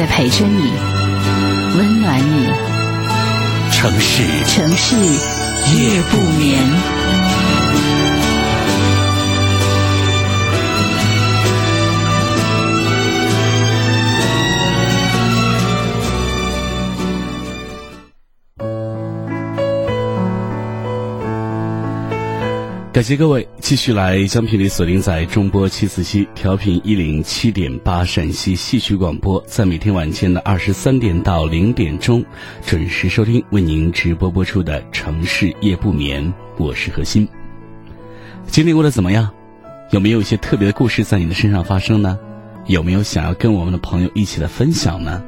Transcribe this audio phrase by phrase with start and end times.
[0.00, 0.72] 在陪着你，
[1.76, 2.46] 温暖你。
[3.70, 6.99] 城市，城市夜不眠。
[23.00, 32.22] 感谢各位继续来将频率锁定在中波七四七调频一零七点八陕西戏曲广播，在每天晚间的二十三点到零点钟
[32.60, 36.22] 准时收听为您直播播出的《城市夜不眠》，
[36.58, 37.26] 我是何欣。
[38.48, 39.30] 今天过得怎么样？
[39.92, 42.18] 有没有一些特别的故事在你的身上发生呢？
[42.66, 45.24] 有没有想要跟我们的朋友一起来分享呢？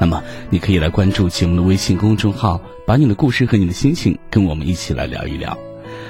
[0.00, 0.20] 那么
[0.50, 5.56] 你可以来关注节目的微信公众号，把你的故事和你的心情跟我们一起来聊一聊。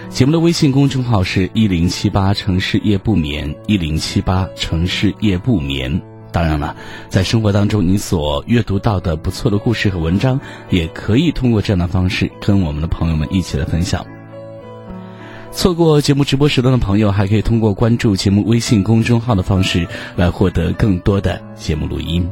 [0.08, 6.00] 节目的微信公众号是一零七八城市夜不眠，一零七八城市夜不眠。
[6.30, 6.74] 当然了，
[7.08, 14.06] 在生活当中你所阅读到的不错的故事和文章，也可以通过这样的方式跟我们的朋友们一起来分享。
[15.50, 22.26] 错过节目直播时段的朋友，还可以通过关注节目微信公众号的方式来获得更多的节目录音。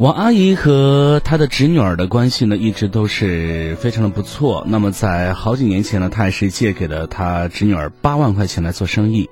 [0.00, 4.64] 王阿姨和她的侄女儿的关系呢，一直都是非常的不错。
[4.66, 9.28] 那么在好几年前呢，她也是借给了她侄女儿八万块钱来做生意。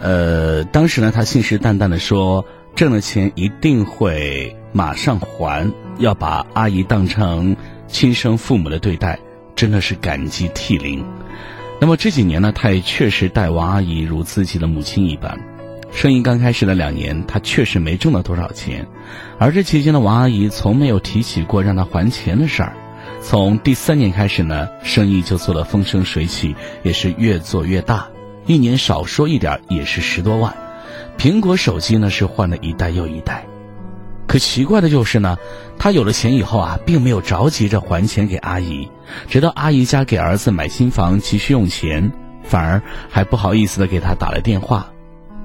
[0.00, 7.54] 呃，当时呢，她信誓旦旦的说，挣了钱一定会马上还，要把阿姨当成
[7.86, 9.18] 亲生父母的对待，
[9.54, 11.04] 真的是感激涕零。
[11.82, 15.38] 那么这几年呢，她也确实待王阿姨如自己的母亲一般。
[15.90, 18.86] 生意刚开始的两年，他确实没挣到多少钱，
[19.38, 22.76] 而这期间的王阿姨从没有提起过让她还钱的事儿。
[23.20, 26.54] 从第三年开始呢，生意就做得风生水起，
[26.84, 28.06] 也是越做越大，
[28.46, 30.54] 一年少说一点也是十多万。
[31.16, 33.44] 苹果手机呢是换了一代又一代，
[34.28, 35.36] 可奇怪的就是呢，
[35.78, 38.88] 他有了钱以后啊，并没有着急着还钱给阿姨，
[39.28, 42.12] 直到阿姨家给儿子买新房急需用钱，
[42.44, 44.88] 反而还不好意思的给他打了电话。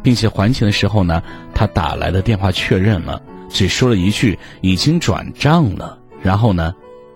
[0.03, 1.24] 并且还钱的时候呢，
[1.56, 3.19] 他打来的电话确认了，
[3.50, 6.75] 只说了一句“已经转账了”，然后呢，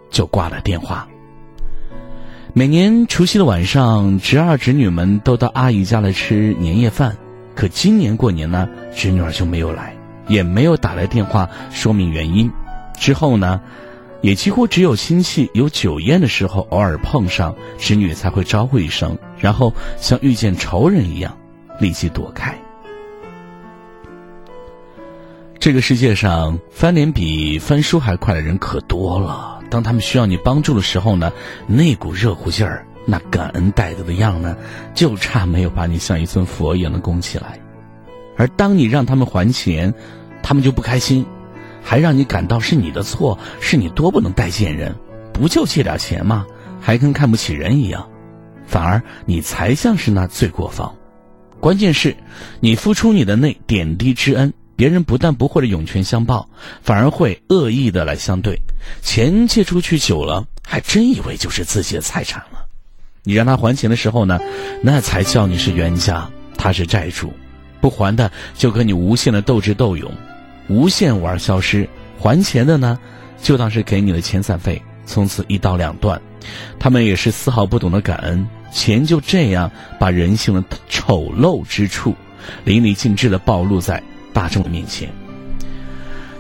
[0.10, 1.08] 就挂了电话。
[2.54, 7.16] 每年除夕的晚上，侄儿侄女们都到阿姨家来吃年夜饭，
[7.54, 9.96] 可今年过年呢，侄女儿就没有来，
[10.28, 12.50] 也没有打来电话说明原因。
[12.98, 13.62] 之后呢，
[14.22, 21.38] 也几乎只有亲戚有酒宴的时候偶尔碰上，侄女才会招呼一声，然后像遇见仇人一样
[21.80, 22.58] 立即躲开。
[25.68, 29.60] 这个世界上翻脸比翻书还快的人可多了。
[29.70, 31.30] 当他们需要你帮助的时候呢，
[31.68, 34.56] 那股热乎劲儿，那感恩戴德的样呢，
[34.94, 37.60] 就差没有把你像一尊佛一样的供起来。
[38.38, 39.94] 而当你让他们还钱，
[40.42, 41.26] 他们就不开心，
[41.84, 44.96] 还让你感到是你的错，是你多不能待见人，
[45.34, 46.46] 不就借点钱吗？
[46.80, 48.08] 还跟看不起人一样，
[48.66, 50.96] 反而你才像是那罪过方。
[51.60, 52.16] 关键是，
[52.62, 54.54] 你付出你的那点滴之恩。
[54.78, 56.48] 别人不但不会的涌泉相报，
[56.84, 58.62] 反而会恶意的来相对。
[59.02, 62.68] 钱借出去久了，还真以为就是自己的财产了。
[63.24, 64.40] 你让他还钱的时候呢，
[64.84, 67.34] 那才叫你是冤家，他是债主。
[67.82, 70.12] 不还的就跟你无限的斗智斗勇，
[70.68, 71.90] 无限玩消失。
[72.20, 73.00] 还钱的呢，
[73.42, 76.22] 就当是给你的遣散费，从此一刀两断。
[76.80, 82.16] 他们也是丝毫不懂得感恩，钱就这样把人性的丑陋之处
[82.64, 84.02] 淋漓尽致的暴露在。
[84.38, 85.10] 大众的面前，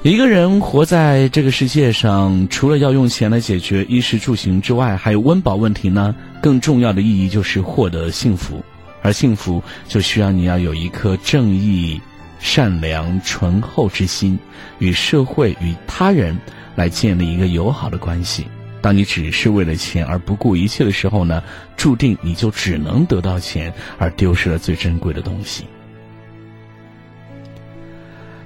[0.04, 6.16] 一个人活在这个世界上，除了要用钱来解决衣食住行之外，还有温饱问题呢。
[6.40, 8.64] 更重要的意义就是获得幸福，
[9.02, 12.00] 而幸福就需要你要有一颗正义、
[12.38, 14.38] 善良、醇厚之心，
[14.78, 16.38] 与社会、与他人
[16.76, 18.46] 来建立一个友好的关系。
[18.80, 21.42] 当你只是为了钱而不顾一切的时候呢，
[21.76, 25.66] 注定你就只能得到钱，而丢失了最珍贵的东西。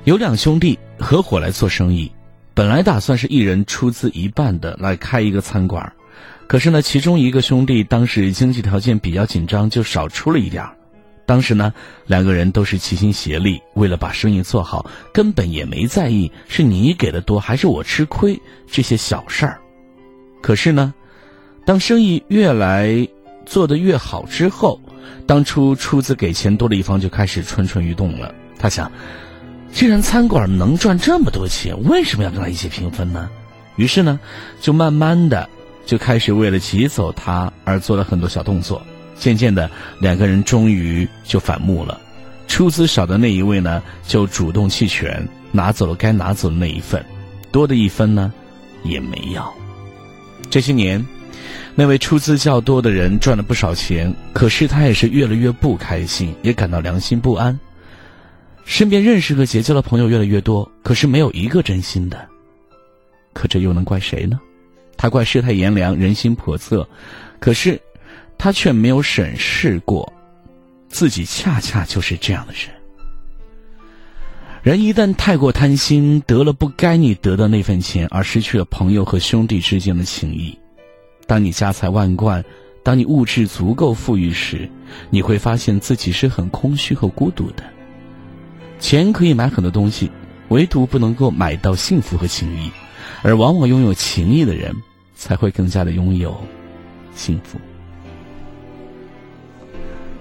[0.03, 2.11] 有两兄弟合伙来做生意，
[2.55, 5.93] 本来打算是一人出资一半的来开一个餐馆，
[6.47, 10.65] 可是呢，其中一个兄弟当时经济条件比较紧张，就少出了一点。
[11.27, 11.71] 当时呢，
[12.07, 19.61] 两个人都是齐心协力，为了把生意做好，根本也没在意是你给的多还是我吃亏这些小事儿。
[20.41, 20.91] 可是呢，
[21.63, 23.07] 当生意越来
[23.45, 24.81] 做得越好之后，
[25.27, 28.33] 当初出资给钱多的一方就开始蠢蠢欲动了。
[28.57, 28.91] 他想，
[29.73, 33.29] 既然餐馆能赚这么多钱，为什么要跟他一起平分呢？
[33.77, 34.19] 于是呢，
[34.59, 35.49] 就慢慢的
[35.85, 38.81] 就开始为了挤走他而做了很多小动作。
[39.17, 39.69] 渐渐的，
[39.99, 41.99] 两个人终于就反目了。
[42.47, 47.03] 出资少的那一位呢，就主动弃权，拿走了该拿走的那一份，
[47.51, 48.33] 多的一分呢，
[48.83, 49.51] 也没要。
[50.49, 51.03] 这些年，
[51.75, 57.57] 那位出资较多的人赚了不少钱，可是他也是越来越不开心，也感到良心不安。
[58.65, 62.27] 身边认识和结交的朋友越来越多，可是没有一个真心的。
[63.33, 64.39] 可这又能怪谁呢？
[64.97, 66.87] 他怪世态炎凉，人心叵测。
[67.39, 67.79] 可是。
[68.43, 70.11] 他却没有审视过，
[70.89, 72.71] 自己恰恰就是这样的人。
[74.63, 80.57] 人一旦太过贪心，得了不该你得的那份钱，而失去了朋友和兄弟之间的情谊。
[81.27, 82.43] 当你家财万贯，
[82.81, 84.67] 当你物质足够富裕时，
[85.11, 87.63] 你会发现自己是很空虚和孤独的。
[88.81, 90.11] 钱可以买很多东西，
[90.49, 92.69] 唯独不能够买到幸福和情谊，
[93.21, 94.75] 而往往拥有情谊的人，
[95.15, 96.35] 才会更加的拥有
[97.15, 97.59] 幸福。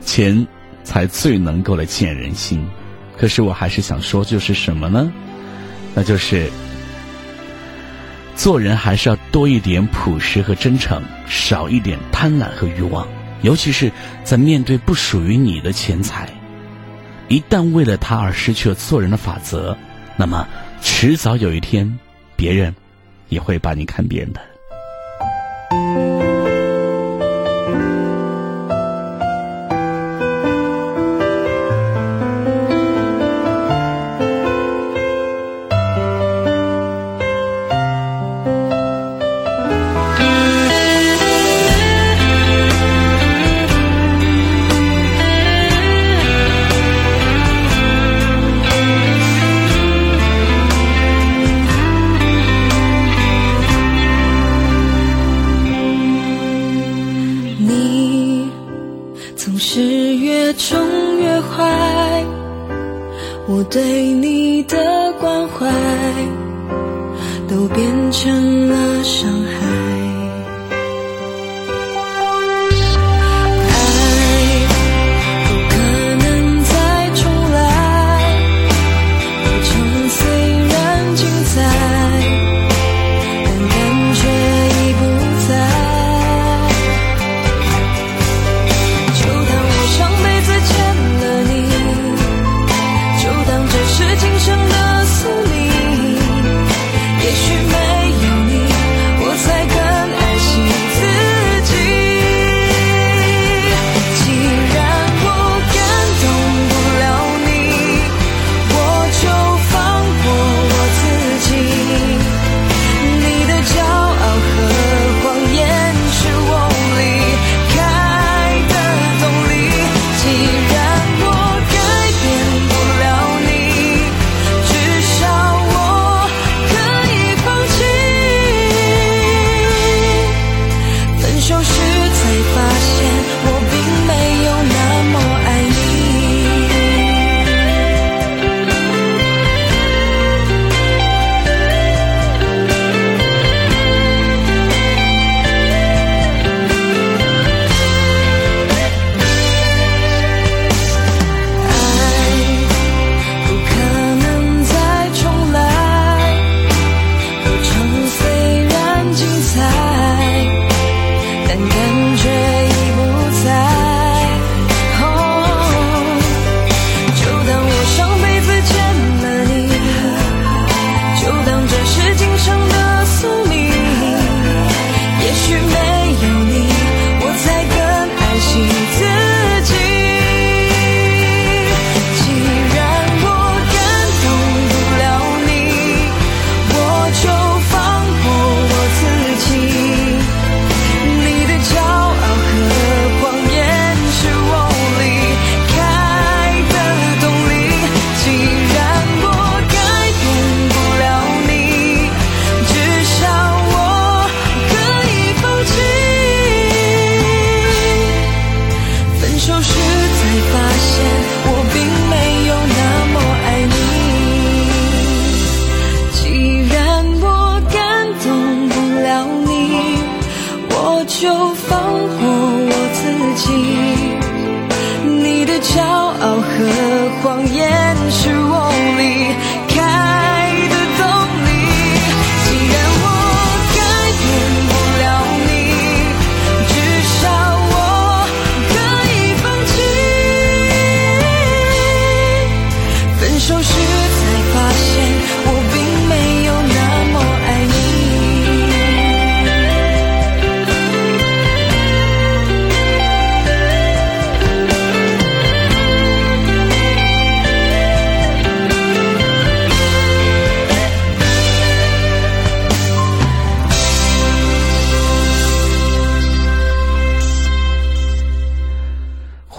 [0.02, 0.46] 钱，
[0.84, 2.64] 才最能够来见人心。
[3.16, 5.10] 可是我还是想说，就是什么呢？
[5.94, 6.48] 那就是
[8.36, 13.08] 做人还是要多一点朴实和真诚，少一点贪婪和欲望。
[13.42, 13.90] 尤其是
[14.22, 16.28] 在面对不属于你的钱财，
[17.30, 19.76] 一旦为了他而失去了做人的法则，
[20.16, 20.48] 那么
[20.82, 21.96] 迟早有一天，
[22.34, 22.74] 别人
[23.28, 24.40] 也会把你看扁的。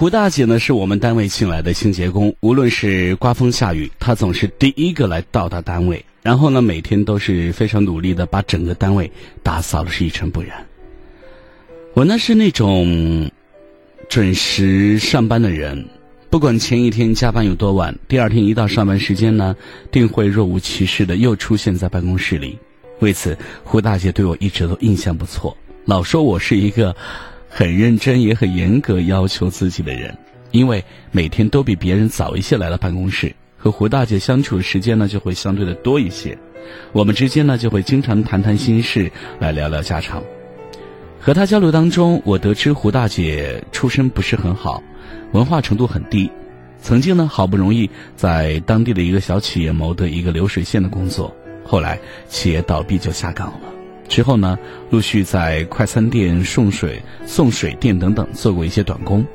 [0.02, 9.12] 胡大姐呢是我们单位请来的清洁工，无论是刮风下雨，她总是第一个来到达单位，然后呢每天都是非常努力的把整个单位
[9.44, 10.66] 打扫的是一尘不染。
[11.94, 13.30] 我呢是那种
[14.10, 15.88] 准时上班的人，
[16.32, 19.56] 不管前一天加班有多晚，第二天一到上班时间呢，
[19.92, 22.58] 定会若无其事的又出现在办公室里。
[23.02, 25.56] 为此，胡大姐对我一直都印象不错，
[25.86, 26.96] 老说我是一个
[27.54, 30.18] 很认真也很严格要求自己的人。
[30.52, 36.38] 因为每天都比别人早一些来到办公室，和胡大姐相处的时间呢就会相对的多一些。
[36.92, 40.24] 我们之间呢就会经常谈谈心事，来聊聊家常。
[41.20, 44.82] 和她交流当中，我得知胡大姐出身不是很好，
[45.32, 46.30] 文化程度很低。
[46.82, 53.81] 曾经呢，好不容易在当地的一个小企业谋得一个流水线的工作，后来企业倒闭就下岗了。
[54.12, 59.26] 之后呢，陆续在快餐店、送水、送水店等等做过一些短工。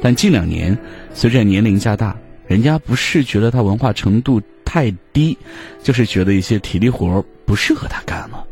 [0.00, 0.76] 但近两年，
[1.12, 5.36] 随着年龄加大，人家不是觉得他文化程度太低，
[5.82, 8.42] 就是觉得一些体力活不适合他干了。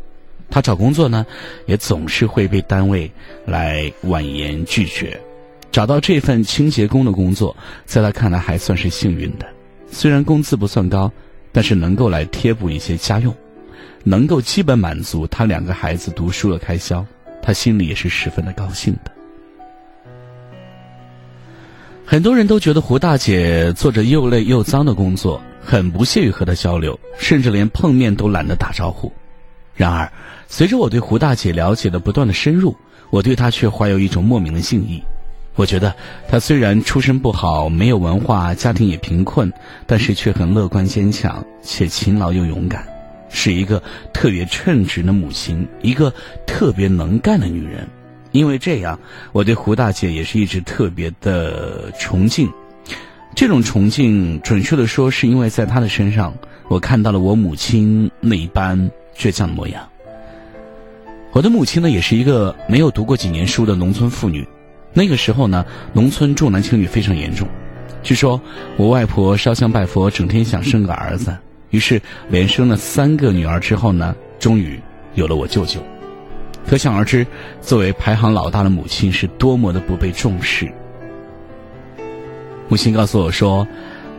[0.51, 1.25] 他找工作呢，
[1.65, 3.11] 也总是会被单位
[3.47, 5.19] 来婉言拒绝。
[5.71, 9.47] 找到这份清洁工的工作，在他看来还算是幸运的。
[9.89, 11.11] 虽然工资不算高，
[11.51, 13.35] 但是能够来贴补一些家用，
[14.03, 17.05] 能够基本满足他两个孩子读书的开销，
[17.41, 19.11] 他心里也是十分的高兴的。
[22.05, 29.11] 很多人都觉得胡大姐做着又累又脏的工作，很不屑于和她交流，甚至连碰面都懒得打招呼。
[29.73, 30.11] 然而，
[30.49, 32.75] 随着我对胡大姐了解的不断的深入，
[33.11, 35.01] 我对她却怀有一种莫名的敬意。
[35.55, 35.95] 我觉得
[36.27, 39.49] 她虽然出身不好，没有文化，家庭也贫困，
[39.87, 42.85] 但是却很乐观坚强，且勤劳又勇敢，
[43.31, 43.81] 是一个
[44.13, 46.13] 特别称职的母亲，一个
[46.45, 47.87] 特别能干的女人。
[48.31, 48.97] 因为这样，
[49.31, 52.49] 我对胡大姐也是一直特别的崇敬。
[53.35, 56.33] 这种崇敬，准确的说，是因为在她的身上，
[56.67, 59.85] 我看到了我母亲那一般倔强的模样。
[61.33, 64.47] 我的母亲呢，也是一个没有读过几年书的农村妇女。
[64.93, 67.47] 那个时候呢，农村重男轻女非常严重。
[68.03, 68.39] 据说
[68.77, 71.37] 我外婆烧香拜佛，整天想生个儿子，
[71.71, 71.99] 于是
[72.29, 74.79] 连生了三个女儿之后呢，终于
[75.15, 75.81] 有了我舅舅。
[76.67, 77.25] 可想而知，
[77.59, 80.71] 作为排行老大的母亲是多么的不被重视。
[82.67, 83.67] 母亲告诉我说，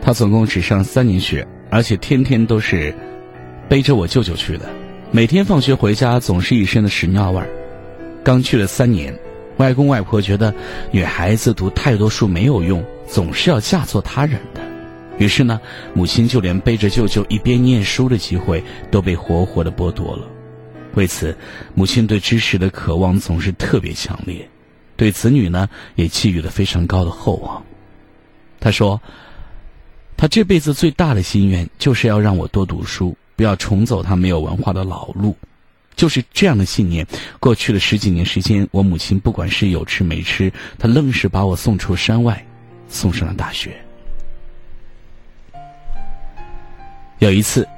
[0.02, 2.92] 她总共只上三年学，而且天天都是
[3.68, 4.66] 背着我舅舅去的，
[5.11, 7.49] 每天放学回家总是一身的屎尿味儿。
[8.25, 9.16] 刚去了三年，
[9.59, 10.52] 外公外婆觉得
[10.90, 14.61] 女孩子读太多书没有用，总是要嫁作他人的，
[15.23, 15.61] 于是呢，
[15.95, 18.61] 母亲就连背着舅舅一边念书的机会
[18.91, 20.26] 都被活活的剥夺了。
[20.95, 21.38] 为此，
[21.75, 24.49] 母亲对知识的渴望总是特别强烈，
[24.97, 27.64] 对子女呢也寄予了非常高的厚望。
[28.59, 29.00] 她说
[30.19, 35.37] ：“她这辈子最大的心愿就是要让我多读书，不要重走他没有文化的老路。”
[35.95, 37.07] 就是这样的信念，
[37.38, 42.45] 过去了十几年时间，我母亲不管是有吃没吃，她愣是把我送出山外，
[42.88, 43.73] 送上了大学。
[47.23, 47.69] 有一次，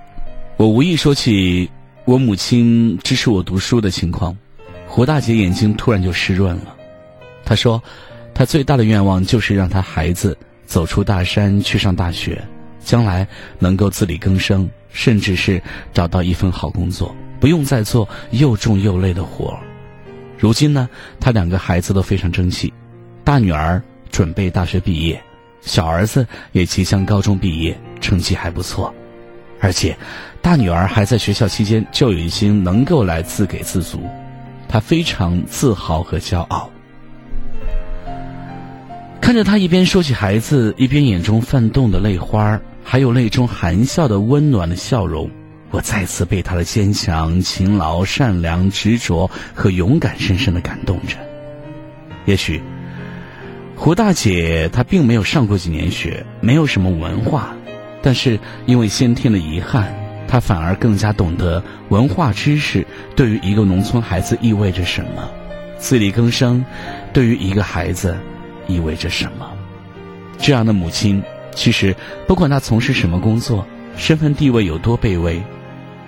[0.57, 1.71] 我无意说起
[2.07, 4.35] 我母亲支持我读书的情况，
[4.87, 6.75] 胡大姐眼睛突然就湿润了。
[7.45, 7.83] 她说，
[8.33, 10.35] 她最大的愿望就是让她孩子
[10.65, 12.43] 走出大山去上大学，
[12.83, 19.55] 将来能够自力更生，甚至是找到一份好工作，不用再做又重又累的活。
[20.39, 20.89] 如今呢，
[21.21, 22.73] 她两个孩子都非常争气，
[23.23, 25.23] 大女儿准备大学毕业，
[25.61, 28.91] 小儿子也即将高中毕业，成绩还不错。
[29.64, 29.97] 而且，
[30.42, 33.99] 大女儿还在学校期间就已经能够来自给自足，
[34.68, 36.71] 她非常自豪和骄傲。
[39.23, 45.30] 看着她一边说起孩子，一边眼中泛动的泪花，还有泪中含笑的温暖的笑容，
[45.71, 51.16] 我再次被他的坚强、勤劳、善良、执着和勇敢深深的感动着。
[52.26, 52.62] 也许，
[53.75, 57.56] 胡大姐她并没有上过几年学，没有什么文化，
[58.05, 59.91] 但是因为先天的遗憾，
[60.29, 65.27] 她反而更加懂得文化知识对于一个农村孩子意味着什么，
[65.79, 66.63] 自力更生
[67.15, 68.15] 对于一个孩子
[68.67, 69.51] 意味着什么。
[70.37, 71.23] 这样的母亲，
[71.55, 71.97] 其实
[72.27, 75.43] 不管她从事什么工作，身份地位有多卑微，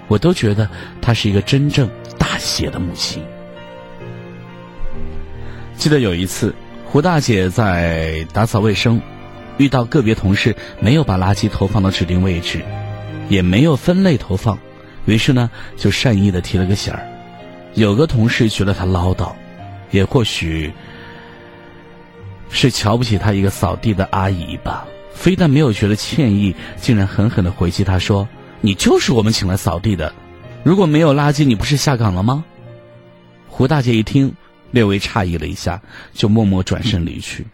[0.07, 0.69] 我都觉得
[1.01, 1.89] 她是一个真正
[2.19, 3.23] 大写的母亲。
[5.79, 9.01] 记得有一次，胡大姐在打扫卫生，
[9.59, 12.63] 遇到个别同事没有把垃圾投放到指定位置，
[13.29, 14.59] 也没有分类投放，
[15.07, 17.07] 于是呢就善意的提了个醒儿。
[17.75, 19.33] 有个同事觉得他唠叨，
[19.91, 20.73] 也或许
[22.51, 28.29] 是瞧不起他一个扫地的阿姨吧，非但没有觉得歉意，竟然狠狠的回击他说
[28.61, 30.13] ：“你就是我们请来扫地的，
[30.63, 32.45] 如果没有垃圾，你不是下岗了吗？”
[33.49, 34.35] 胡大姐一听。
[34.73, 35.81] 略微诧异了一下，
[36.13, 37.47] 就默默转身离去。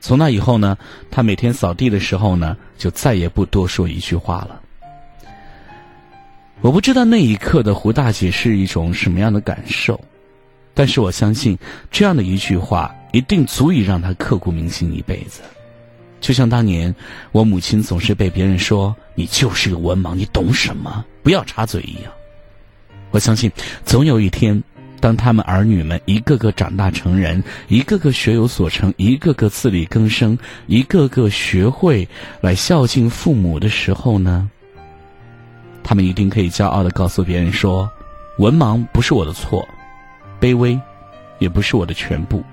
[0.00, 0.76] 从那以后呢，
[1.10, 4.60] 他每天扫地的时候呢，就再也不多说一句话了。
[6.62, 10.00] 我不知道那一刻的胡大姐是一种什么样的感受，
[10.74, 11.56] 但是我相信
[11.90, 15.42] 这样的一句话一定足以让她刻骨铭心一辈子。
[16.20, 16.94] 就像当年
[17.32, 21.04] 我母亲总是被别人说“你就是个文盲，你懂什么？
[21.22, 22.12] 不要插嘴”一样。
[23.10, 23.50] 我相信
[23.84, 24.62] 总有一天。
[25.00, 32.06] 当他们儿女们一个个长大成人，一个个学有所成，一个个自力更生，一个个学会
[32.42, 34.50] 来孝敬父母的时候呢，
[35.82, 37.90] 他们一定可以骄傲的告诉别人说
[38.38, 39.66] ：“文盲不是我的错，
[40.38, 40.78] 卑微
[41.38, 42.44] 也不是我的全部。”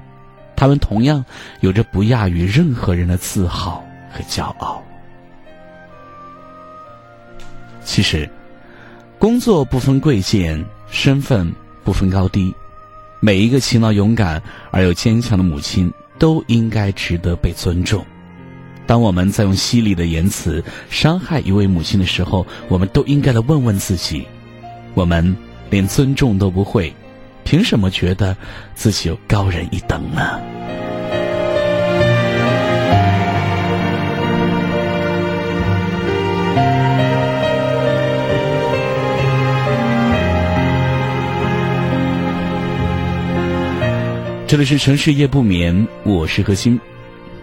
[0.56, 1.24] 他们同样
[1.60, 4.82] 有着不亚于任何人的自豪和骄傲。
[7.84, 8.28] 其实，
[9.20, 11.54] 工作不分贵贱，身份。
[11.88, 12.54] 不分高低，
[13.22, 18.06] 每一个勤劳勇敢而又坚强的母亲都应该值得被尊重。
[18.86, 24.28] 当我们在用犀利的言辞伤害一位母亲的时候，我们都应该来问问自己：
[24.96, 25.34] 我们
[25.70, 26.94] 连尊重都不会，
[27.46, 28.36] 凭什么觉得
[28.76, 30.42] 自己有高人一等呢？
[44.48, 46.80] 这里是城市夜不眠，我是何欣。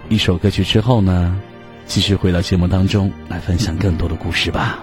[0.08, 1.38] 一首歌曲之后呢，
[1.84, 4.82] 继续回到节目当中来分享更多的故事吧。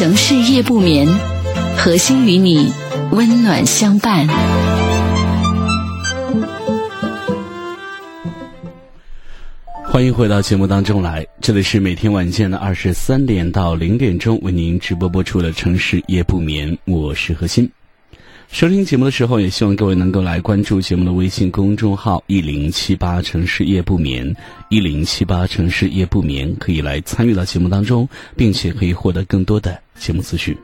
[0.00, 1.06] 城市夜不眠，
[1.76, 2.72] 核心与你
[3.12, 4.26] 温暖相伴。
[9.84, 17.70] 欢迎回到节目当中来，这里是每天晚间的二十三点到零点钟为您直播播出的《城市夜不眠》，我是何欣。
[18.52, 24.34] 收听节目的时候，也希望各位能够来关注节目的微信公众号“一零七八城市夜不眠”，
[24.68, 30.54] 一零七八城市夜不眠，可以来参与到节目当中，并且可以获得更多的节目资讯。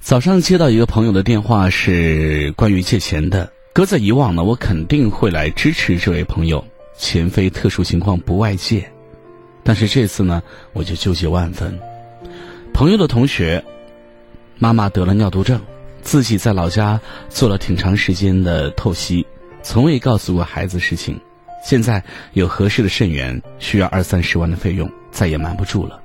[0.00, 3.52] 早上接到一个朋友的电话，是关于借钱的。
[3.74, 6.64] 搁在以往呢，我肯定会来支持这位朋友，
[6.96, 8.86] 钱非特殊情况不外借。
[9.62, 11.78] 但是这次呢，我就纠结万分。
[12.72, 13.62] 朋友的同学
[14.58, 15.60] 妈妈得了尿毒症，
[16.02, 19.26] 自己在老家做了挺长时间的透析，
[19.62, 21.18] 从未告诉过孩子事情。
[21.64, 22.00] 现在
[22.34, 26.00] 有合适的肾源，需要二三十万的费用，再也瞒不住了。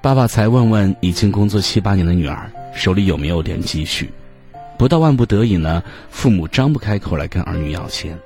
[0.00, 4.10] 爸爸才问问已经工作七八年的女儿手里有没有点积蓄，
[4.78, 8.18] 不到万不得已呢，父母张不开口来跟儿女要钱。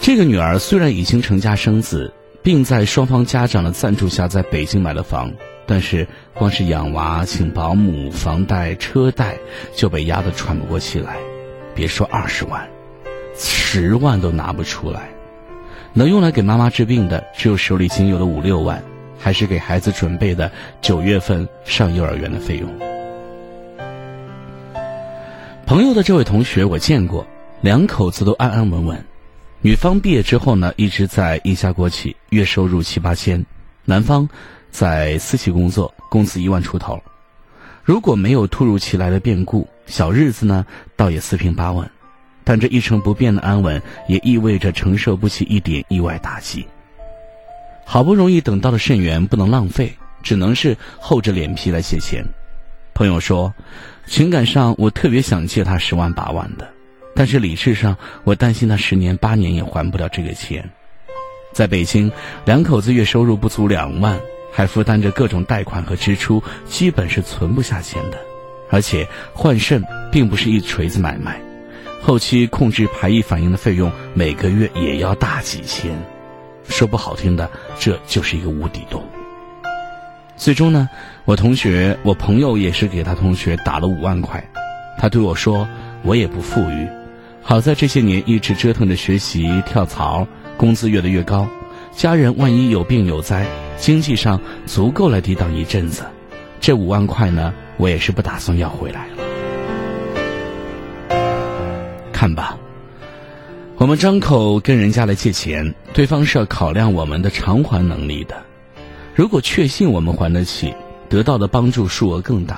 [0.00, 5.32] 这个女儿虽然已经成家生子，并在双方家长的赞助下在北京买了房，
[5.66, 9.36] 但是光是养娃、请保姆、房贷、车贷
[9.74, 11.16] 就被压得喘不过气来，
[11.74, 12.68] 别说二十万，
[13.36, 15.08] 十万都拿不出来。
[15.92, 18.82] 能用来给妈妈治病的，只有手里仅有的五六万。
[19.24, 20.50] 还是给孩子准备的
[20.80, 22.68] 九月份上幼儿园的费用。
[25.64, 27.24] 朋友的这位同学我见过，
[27.60, 29.04] 两口子都安安稳稳。
[29.64, 33.40] 女方毕业之后呢，一直在一家国企，月收入七八千；
[33.84, 34.28] 男方
[34.72, 37.00] 在私企工作，工资一万出头。
[37.84, 41.88] 如果没有突如其来的变故，小日子呢倒也四平八稳。
[42.42, 46.66] 但这一成不变的安稳，也意味着承受不起一点意外打击。
[47.84, 52.24] 好不容易等到的肾源不能浪费，只能是厚着脸皮来借钱。
[52.94, 53.54] 朋友说，
[54.06, 56.68] 情感上我特别想借他十万八万的，
[57.14, 60.70] 但是理智上我担心他十年八年也还不了这个钱。
[61.52, 62.10] 在北京，
[62.44, 64.18] 两口子月收入不足两万，
[64.52, 68.18] 还负担着各种贷款和支出，基本是存不下钱的。
[68.70, 71.38] 而且换肾并不是一锤子买卖。
[72.00, 75.92] 后期控制排异反应的费用每个月也要大几千，
[76.66, 79.04] 说不好听的，这就是一个无底洞。
[80.36, 80.88] 最终呢，
[81.26, 84.42] 我同学、我朋友也是给他同学打了五万块，
[84.98, 85.68] 他对我说
[86.02, 86.88] ：“我也不富裕，
[87.44, 90.26] 好在这些年一直折腾着学习跳槽，
[90.56, 91.46] 工资越来越高，
[91.94, 93.44] 家人万一有病有灾，
[93.76, 96.04] 经济上足够来抵挡一阵子。
[96.60, 99.24] 这五万块呢，我也是不打算要回来了。”
[102.12, 102.56] 看吧，
[103.76, 108.36] 我们张口跟人家来借钱，对方是要考量我们的偿还能力的。
[109.14, 110.72] 如果确信我们还得起，
[111.08, 112.54] 得到的帮助数额更大；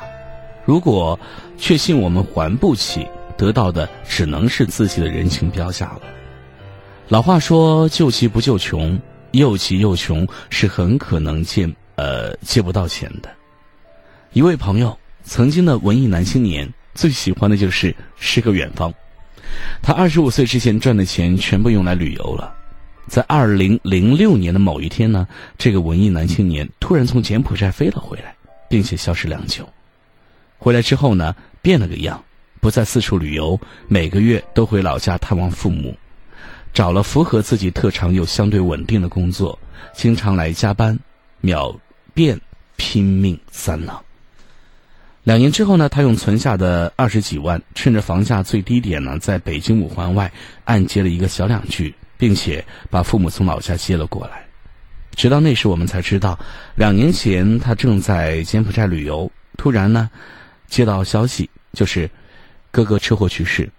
[0.66, 1.18] 如果
[1.56, 6.02] 确信我们还不起，得到的只能是自己的人情标价了。
[7.08, 8.98] 老话说：“救急不救穷，
[9.32, 13.28] 又急又穷是很可能借呃借不到钱的。”
[14.32, 18.92] 一位朋友，曾经的文艺男青年，最喜欢的就是诗个远方。
[19.82, 22.54] 他二十五岁之前赚的钱全部用来旅游了，
[23.06, 28.34] 在二零零六年的某一天呢，这个文艺男青年突然从柬埔寨飞了回来，
[28.68, 29.68] 并且消失良久。
[30.58, 32.24] 回来之后呢，变了个样，
[32.64, 35.94] 不再四处旅游，每个月都回老家探望父母，
[36.72, 39.58] 找了符合自己特长又相对稳定的工作，
[39.92, 40.98] 经常来加班，
[41.42, 41.78] 秒
[42.14, 42.40] 变
[42.76, 44.02] 拼命三郎。
[45.24, 50.32] 两年之后呢，他用存下的二十几万，趁着房价最低点呢，在北京五环外
[50.64, 54.42] 按揭了一个小两居，并且把父母从老家接了过来。
[55.14, 56.38] 直到那时，我们才知道，
[56.76, 60.08] 两年前他正在柬埔寨旅游，突然呢，
[60.66, 62.10] 接到消息，就是
[62.74, 63.70] 哥哥车祸去世。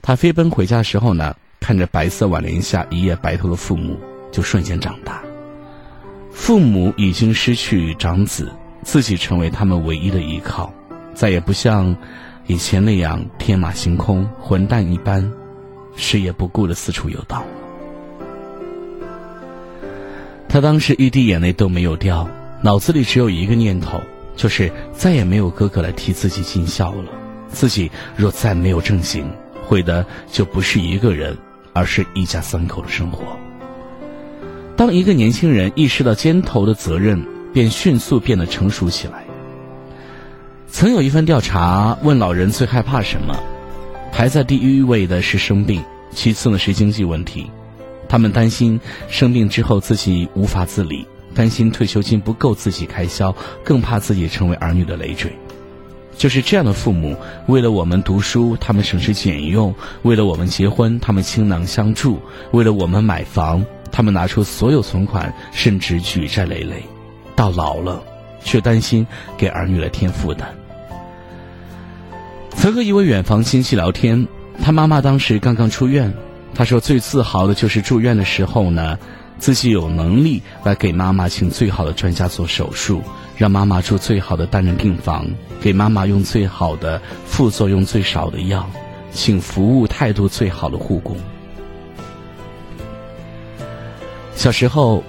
[0.00, 3.98] 他飞奔回家的时候呢，看着白色挽帘下一夜白头的父母，
[4.30, 5.20] 就瞬间长大。
[6.30, 8.48] 父母已经失去长子。
[8.82, 10.72] 自己成为他们唯一的依靠，
[11.12, 11.94] 再也不像
[12.46, 15.30] 以前那样天马行空、混蛋一般，
[15.96, 17.44] 视野不顾的四处游荡。
[20.48, 22.26] 他当时一滴眼泪都没有掉，
[22.62, 24.00] 脑子里只有一个念头，
[24.34, 27.19] 就是再也没有哥哥来替自己尽孝了。
[27.52, 29.30] 自己若再没有正形，
[29.62, 31.36] 毁的就不是一个人，
[31.72, 33.36] 而是一家三口的生活。
[34.76, 39.24] 当一个年轻人意识到肩头的责任，便迅速变得成熟起来。
[40.68, 43.36] 曾有一份调查问老人最害怕什么，
[44.12, 47.50] 排在第一位的是生病，其次呢是经济问题。
[48.08, 53.34] 他们担心生病之后自己无法自理，担心退休金不够自己开销，
[53.64, 55.32] 更怕自己成为儿女的累赘。
[56.20, 62.18] 就是这样的父母，为了我们读书，他们省吃俭用；为了我们结婚，他们倾囊相助；
[62.50, 66.84] 为了我们买房，他们拿出所有存款，甚至举债累累。
[67.34, 68.02] 到老了，
[68.44, 69.06] 却担心
[69.38, 70.46] 给儿女来添负担。
[72.50, 74.28] 曾和一位远房亲戚聊天，
[74.62, 76.12] 他妈妈当时刚刚出院，
[76.54, 78.98] 他说最自豪的就是住院的时候呢，
[79.40, 83.02] 自己有能力来给妈妈请最好的专家做手术，
[83.36, 85.26] 让妈妈住最好的单人病房，
[85.60, 88.70] 给妈妈用最好的、副作用最少的药，
[89.10, 91.16] 请服务态度最好的护工。
[94.36, 95.02] 小时候。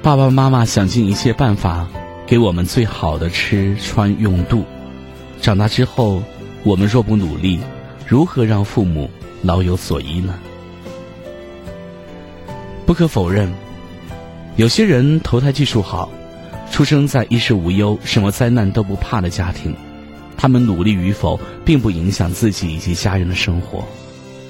[0.00, 1.86] 爸爸妈妈想尽一切办法
[2.24, 4.64] 给我们最好的吃穿用度，
[5.42, 6.22] 长大之后，
[6.62, 7.58] 我们若不努力，
[8.06, 9.10] 如何让父母
[9.42, 10.38] 老有所依呢？
[12.88, 13.52] 不可否认，
[14.56, 16.10] 有些人投胎技术好，
[16.70, 19.76] 出生在衣食无忧、什么灾难都不怕的家庭，
[20.38, 23.84] 他们努力与否并不影响自己以及家人的生活，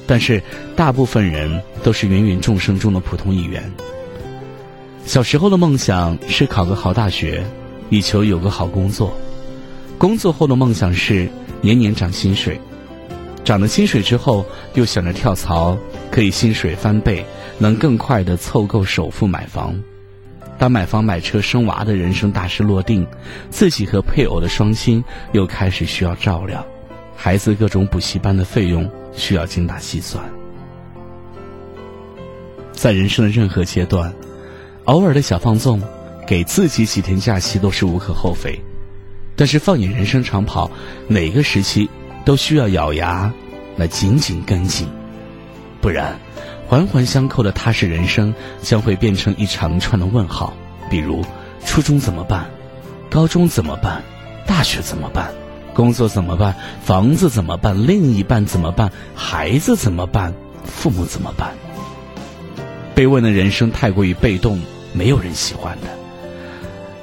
[0.06, 0.40] 但是
[0.76, 3.60] 大部分人都是芸芸众生中的普通一员。
[5.04, 7.44] 小时候的梦想是考个好大学，
[7.90, 9.08] 以求有个好工作；
[9.98, 11.28] 工作后的梦想是
[11.60, 12.54] 年年涨薪水；
[13.42, 15.76] 涨了薪水之后，又想着跳槽，
[16.08, 17.26] 可以薪水翻倍，
[17.58, 19.78] 能更快的凑够首付买房。
[20.58, 23.06] 当买房、买车、生娃的人生大事落定，
[23.50, 26.64] 自己和配偶的双亲又开始需要照料，
[27.16, 30.24] 孩子各种补习班的费用需要精打细算。
[32.72, 34.12] 在人生的任何阶段。
[34.84, 35.82] 偶尔的小放纵，
[36.26, 38.58] 给自己几天假期都是无可厚非。
[39.36, 40.70] 但是放眼人生长跑，
[41.08, 41.90] 哪个时期
[42.24, 43.30] 都需要咬牙
[43.76, 44.88] 来紧紧跟进，
[45.82, 46.18] 不然
[46.68, 50.52] 环环相扣的踏实人生将会变成一长串的问号。
[50.90, 51.24] 比如，
[51.64, 52.46] 初中怎么办？
[53.10, 54.02] 高中怎么办？
[54.46, 55.32] 大学怎么办？
[55.72, 56.54] 工作怎么办？
[56.84, 57.86] 房子怎么办？
[57.86, 58.92] 另一半怎么办？
[59.14, 60.34] 孩子怎么办？
[60.64, 61.54] 父母怎么办？
[62.94, 64.60] 被问的人生太过于被动，
[64.92, 65.86] 没有人喜欢的。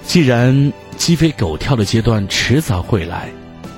[0.03, 3.29] 既然鸡飞狗跳的阶段迟早会来，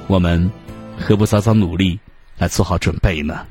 [0.07, 0.51] 我们
[0.99, 1.97] 何不早早努力，
[2.37, 3.45] 来做好准备呢？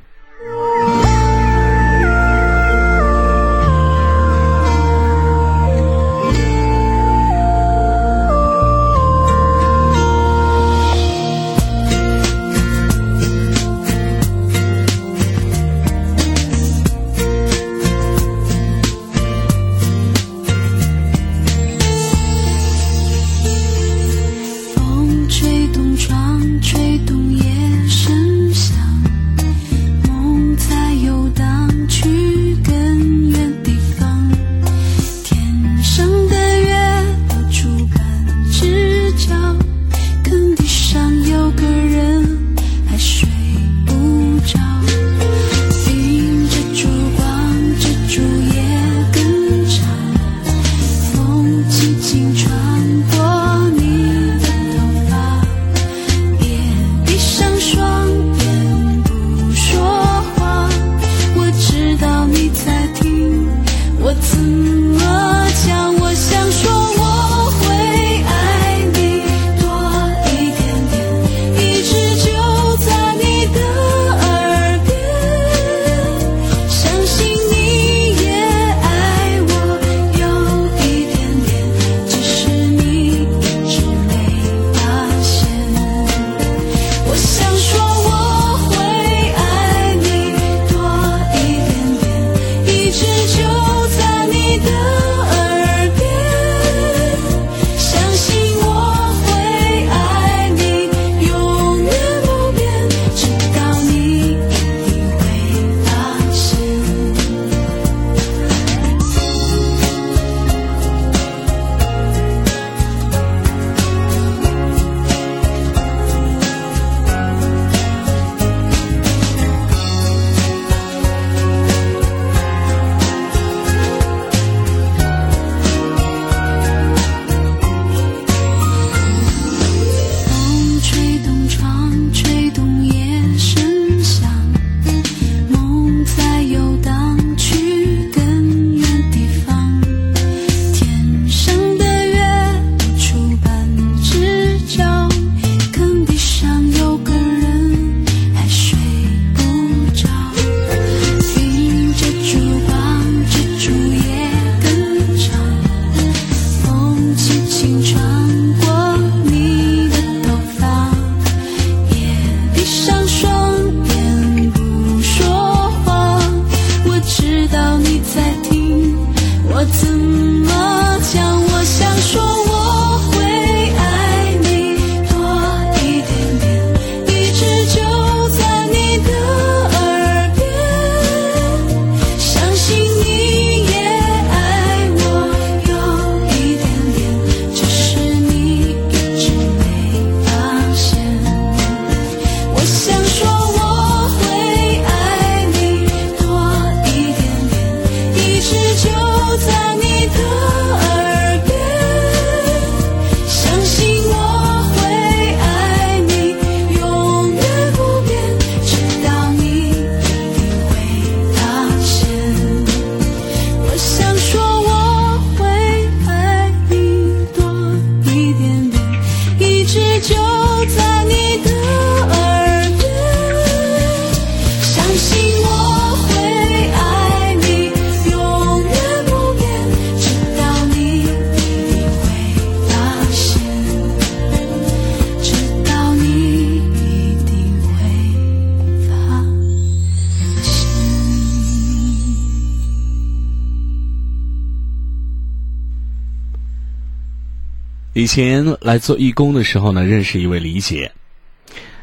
[247.97, 250.91] 以前来做义工的时候呢，认识一位李姐。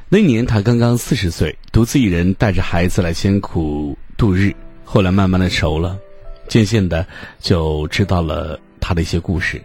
[0.09, 4.55] 那年她刚刚四十岁，独自一人带着孩子来艰苦度日。
[4.85, 5.99] 后来慢慢的熟了，
[6.47, 7.05] 渐渐的
[7.41, 9.61] 就知道了她的一些故事。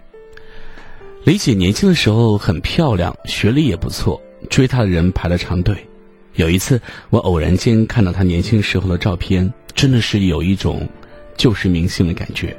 [1.24, 4.20] 李姐年轻的时候很漂亮，学历也不错，
[4.50, 5.78] 追她的人排了长队。
[6.34, 6.82] 有一次，
[7.12, 10.89] 我偶然间看到她年轻时候的照片，真的是有一种
[11.38, 12.58] 旧时明星的感觉。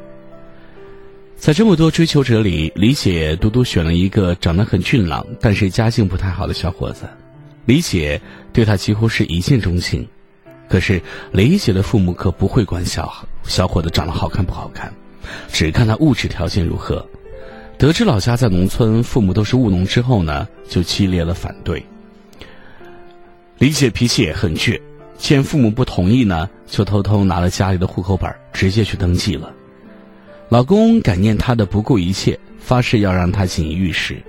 [1.41, 7.09] 在这么多追求者里，李姐独独选了一个长得很俊朗，但是家境不太好的小伙子。
[7.65, 8.21] 李姐
[8.53, 10.07] 对他几乎是一见钟情。
[10.69, 11.01] 可是
[11.33, 14.93] 李姐的父母可不会管小小伙子长得好看不好看，
[15.51, 17.05] 只看他物质条件如何。
[17.79, 21.83] 得知老家在农村，父母都是务农之后呢，就激烈了反对。
[23.57, 24.79] 李姐脾气也很倔，
[25.17, 29.51] 见父母不同意呢，就偷偷拿了家里的户口本，直接去登记了。
[30.51, 34.21] 老公感念她的不顾一切，发誓要让她锦衣玉食。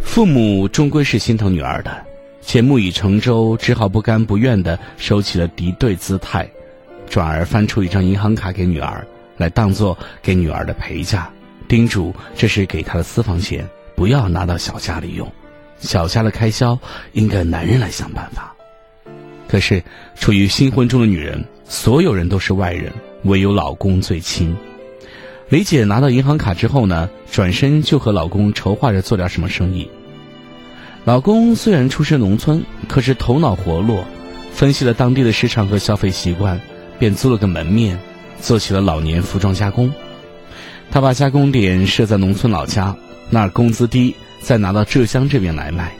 [0.00, 1.90] 父母终归是心疼女儿的，
[2.40, 6.48] 且木已成舟，只好不甘不愿地收起了敌对姿态，
[7.08, 9.04] 转而翻出一张银行卡给女儿，
[9.36, 11.28] 来当做给女儿的陪嫁，
[11.66, 15.28] 叮嘱这是给她的私房钱，不要拿到小家里用，
[15.80, 16.78] 小家的开销
[17.14, 18.54] 应该男人来想办法。
[19.48, 19.82] 可是，
[20.14, 22.92] 处于新婚中的女人，所有人都是外人，
[23.24, 24.56] 唯有老公最亲。
[25.50, 29.90] 李姐拿到银行卡之后呢，转身就和老公筹划着做点什么生意。
[31.04, 34.04] 老公虽然出身农村，可是头脑活络，
[34.52, 36.60] 分析了当地的市场和消费习惯，
[37.00, 37.98] 便租了个门面，
[38.40, 39.92] 做起了老年服装加工。
[40.88, 42.94] 他把加工点设在农村老家，
[43.28, 45.92] 那儿工资低，再拿到浙江这边来卖。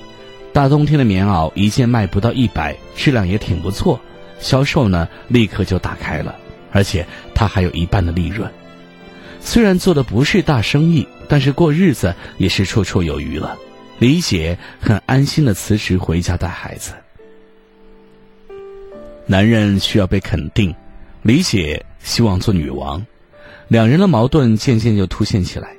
[0.53, 4.01] 大冬天的棉袄一件卖不到一百，质量也挺不错，
[4.39, 6.37] 销售呢立刻就打开了，
[6.71, 8.49] 而且他还有一半的利润。
[9.43, 13.59] 虽然做的不是大生意，但是过日子也是绰绰有余了。
[13.99, 16.93] 李姐很安心的辞职回家带孩子。
[19.27, 20.75] 男人需要被肯定，
[21.23, 23.05] 李姐希望做女王，
[23.69, 25.71] 两人的矛盾渐渐就凸显起来。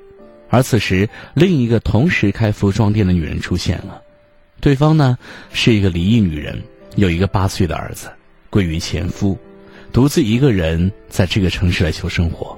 [0.49, 4.01] 而此时，另一个同时开服装店的女人出现了，
[4.59, 5.17] 对方呢
[5.51, 6.61] 是一个离异女人，
[6.95, 8.09] 有一个八岁的儿子，
[8.49, 9.37] 归于前夫，
[9.93, 12.57] 独自一个人在这个城市来求生活。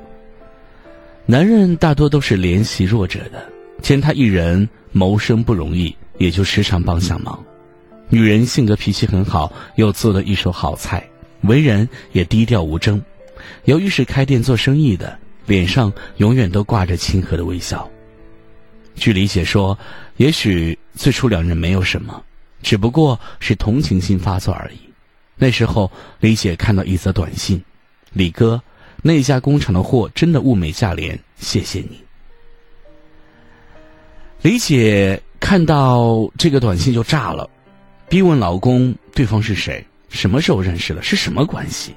[1.26, 3.50] 男人大多都是怜惜弱者的，
[3.82, 7.42] 见他一人谋生不容易，也就时常帮下忙。
[8.10, 11.02] 女人性格脾气很好，又做了一手好菜，
[11.44, 13.02] 为人也低调无争。
[13.64, 17.90] 由于是开店做生意的，脸上永远都挂着亲和的微笑。
[18.96, 19.78] 据李姐说，
[20.18, 22.22] 也许最初两人没有什么，
[22.62, 24.78] 只不过是同情心发作而已。
[25.38, 27.64] 那时候，李姐看到一则短信
[28.12, 28.62] ：“李哥。”
[29.06, 32.02] 那家工厂的货真的物美价廉，谢谢你。
[34.42, 37.50] 李姐看到这个短信就炸了，
[38.08, 41.94] 逼问老公对方是谁，什么时候认识的，是什么关系？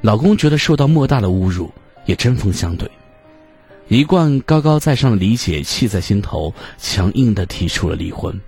[0.00, 1.68] 老公觉得受到莫大的侮辱，
[2.04, 2.88] 也针锋相对。
[3.88, 8.40] 一贯高高在上的李姐气在心头，强硬的提出了离婚。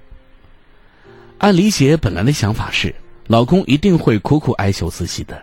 [1.38, 2.94] 按李姐本来的想法是，
[3.26, 5.40] 老公一定会苦苦哀求自己的。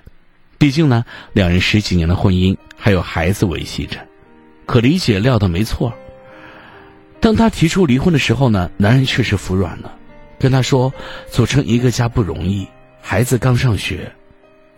[0.58, 1.04] 毕竟呢，
[1.34, 3.98] 两人十几年的婚姻还有孩子维系着，
[4.66, 5.94] 可李姐料到没错。
[7.20, 9.92] 当他提出离婚的时候呢，男人确实服软了，
[10.40, 10.94] 跟他说
[11.30, 12.68] 组成一个家不容易，
[13.02, 14.12] 孩子刚上学。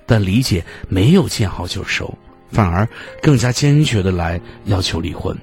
[0.05, 2.17] 但李姐没有见好就收，
[2.49, 2.87] 反而
[3.21, 5.37] 更加坚决的来要求离婚。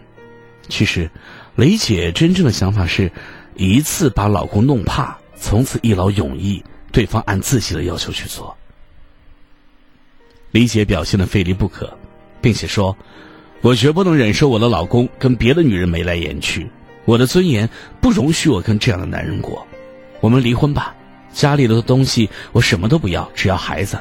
[0.69, 1.11] 其实，
[1.55, 3.13] 李姐真正的想法是，
[3.57, 8.57] 一次把老公弄怕，从此一劳永逸，对方按自己的要求去做。
[10.55, 11.93] 李姐表现的费力不可，
[12.41, 12.97] 并且说
[13.61, 16.65] ：“我绝不能忍受我的老公跟别的女人眉来眼去，
[17.07, 17.69] 我的尊严
[18.01, 19.67] 不容许我跟这样的男人过。
[20.21, 20.95] 我们离婚吧，
[21.33, 23.99] 家里的东西我什么都不要，只要孩子。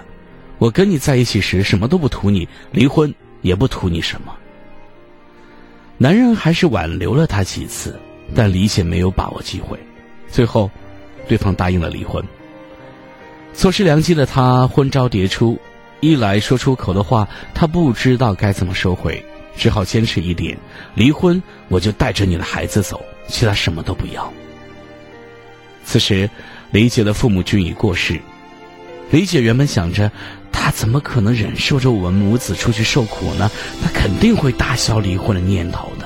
[0.60, 4.32] 我跟你在一起时什么都不图你，离婚也不图你什么。”
[5.98, 8.00] 男人还是挽留了她几次，
[8.36, 9.76] 但李姐没有把握机会，
[10.30, 10.70] 最后，
[11.28, 12.24] 对方答应了离婚。
[13.56, 15.58] 错失良机的她，昏招迭出。
[16.04, 19.24] 一来说出口的话，他不知道该怎么收回，
[19.56, 20.58] 只好坚持一点：
[20.96, 24.30] 离婚，我就带着你的孩子走，其他什么都不要。
[25.86, 26.30] 此时，
[26.72, 28.20] 李姐的父母均已过世。
[29.12, 30.12] 李姐原本想着，
[30.52, 33.50] 他怎么可能忍受着我们母子出去受苦呢？
[33.82, 36.06] 他肯定会打消离婚的念头的。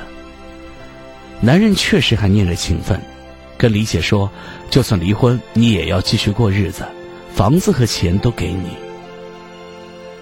[1.42, 3.02] 男人确实还念着情分，
[3.58, 4.30] 跟李姐说：
[4.70, 6.86] 就算离婚，你也要继续过日子，
[7.34, 8.68] 房子和钱都给你。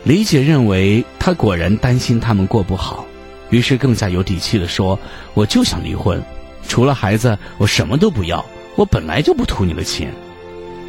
[0.06, 3.08] 李姐认为他果然担心他们过不好，
[3.50, 5.00] 于是更加有底气的说
[5.34, 6.22] ：“我就想离婚，
[6.68, 8.46] 除了孩子，我什么都不要。
[8.76, 10.14] 我本来就不图你的钱。”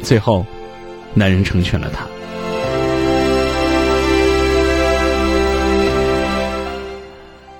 [0.03, 0.45] 最后，
[1.15, 2.05] 男人成全了她。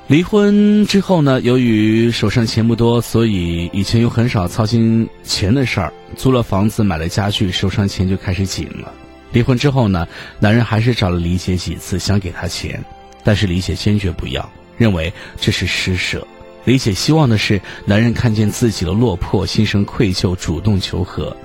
[0.05, 5.91] 离婚之后呢，由于手上钱不多，所以以前又很少操心钱的事儿。
[6.15, 8.93] 租了房子，买了家具，手上钱就开始紧了。
[9.31, 10.07] 离婚之后呢，
[10.39, 12.83] 男人还是找了李姐几次，想给她钱，
[13.23, 16.25] 但是李姐坚决不要，认为这是施舍。
[16.63, 21.35] 李姐希望的是男人看见自己的落魄，心生愧疚，主动求和。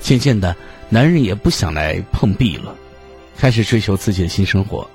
[0.00, 0.54] 渐渐的，
[0.88, 2.74] 男人也不想来碰壁了，
[3.36, 4.88] 开始追求自己的新生活。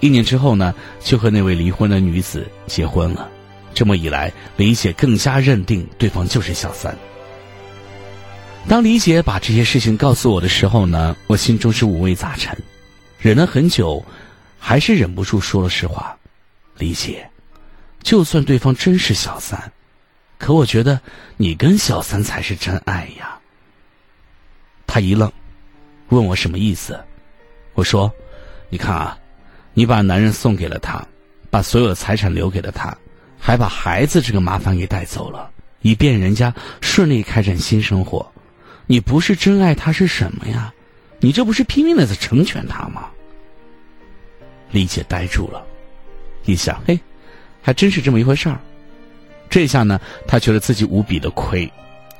[0.00, 3.28] 一年之后呢，就和那位离婚的女子结婚了。
[3.74, 6.96] 这么一来，李姐更加认定对方就是小三。
[8.68, 12.54] 当李姐把这些事情告诉我的时候呢，我心中是五味杂陈，
[13.18, 14.04] 忍了很久，
[14.58, 16.14] 还是忍不住说了实话
[16.76, 17.30] ：“李姐，
[18.02, 19.72] 就算对方真是小三，
[20.36, 21.00] 可我觉得
[21.38, 23.38] 你跟小三才是真爱呀。”
[24.86, 25.32] 她一愣，
[26.10, 27.02] 问我什么意思。
[27.72, 28.12] 我说
[28.68, 29.18] ：“你看啊，
[29.72, 31.02] 你把男人送给了他，
[31.48, 32.94] 把所有的财产留给了他，
[33.40, 35.50] 还把孩子这个麻烦给带走了，
[35.80, 38.30] 以便人家顺利开展新生活。”
[38.88, 40.74] 你不是真爱他是什么呀？
[41.20, 43.10] 你这不是拼命的在成全他吗？
[44.70, 45.64] 李姐呆住了，
[46.46, 46.98] 一想，嘿，
[47.60, 48.58] 还真是这么一回事儿。
[49.50, 51.70] 这下呢，她觉得自己无比的亏。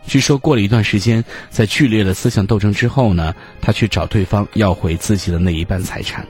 [0.06, 6.26] 据说过了一段时间，在剧烈的思想斗争之后呢，她去找对方要回自己的那一半财产。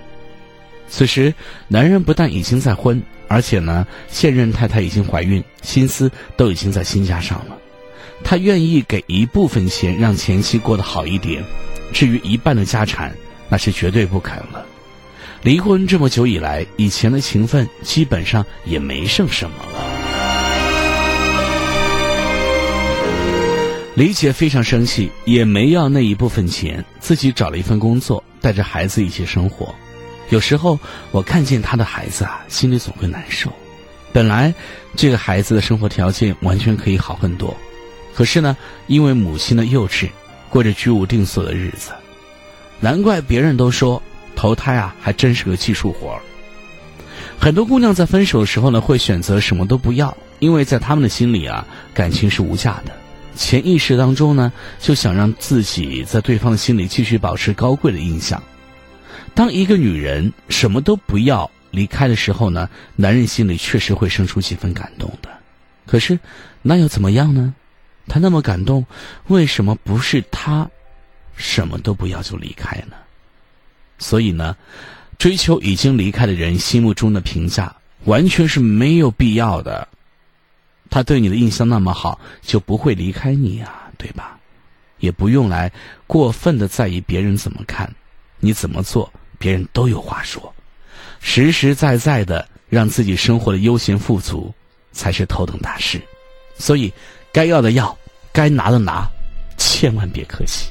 [0.88, 1.34] 此时，
[1.66, 7.57] 男人不但已经再婚，而且呢，现任太太已经怀孕，心思都已经在新家上了。
[8.24, 11.42] 他愿意给一部分钱让前妻过得好一点，
[11.92, 13.14] 至于一半的家产，
[13.48, 14.66] 那是绝对不肯了。
[15.42, 19.84] 离婚这么久以来，以前的情分基本上也没剩什么了。
[23.94, 29.74] 李姐非常生气，也没要那一部分钱，自己找了一份工作，带着孩子一起生活。
[30.28, 30.78] 有时候
[31.10, 33.52] 我看见她的孩子啊，心里总会难受。
[34.12, 34.54] 本来
[34.96, 37.56] 这个孩子的生活条件完全可以好很多。
[38.18, 38.56] 可是呢，
[38.88, 40.08] 因为母亲的幼稚，
[40.48, 41.92] 过着居无定所的日子，
[42.80, 44.02] 难怪别人都说
[44.34, 46.20] 投胎啊，还真是个技术活儿。
[47.38, 51.64] 很多姑娘在分手的时候呢，会选择什么都不要，因为在他们的心里啊，
[51.94, 52.90] 感情是无价的，
[53.36, 58.42] 潜意识当中呢，就想让自己在对方的心里继续保持高贵的印象。
[59.32, 65.30] 当一个女人什么都不要离开的时候呢，男人心里确实会生出几分感动的。
[65.86, 66.18] 可是，
[66.62, 67.54] 那又怎么样呢？
[68.08, 68.84] 他那么感动，
[69.26, 70.68] 为什么不是他
[71.36, 72.96] 什么都不要就离开呢？
[73.98, 74.56] 所以呢，
[75.18, 79.86] 追求已经离开的人心目中的评价，完全是没有必要的。
[80.90, 84.38] 他对你的印象那么好，就不会离开你啊，对吧？
[84.98, 85.70] 也不用来
[86.06, 87.92] 过分的在意别人怎么看，
[88.40, 90.54] 你怎么做，别人都有话说。
[91.20, 94.54] 实实在在的让自己生活的悠闲富足，
[94.92, 96.00] 才是头等大事。
[96.56, 96.92] 所以。
[97.32, 97.96] 该要的要，
[98.32, 99.08] 该拿的拿，
[99.56, 100.70] 千万别客气。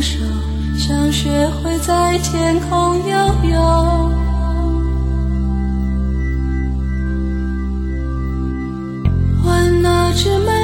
[0.00, 0.18] 手，
[0.78, 3.16] 想学会在天空游
[3.50, 4.10] 悠。
[9.42, 10.59] 换那只猫。